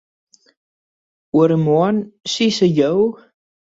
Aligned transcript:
Oaremoarn, 1.37 1.97
sizze 2.35 2.67
jo? 2.77 2.93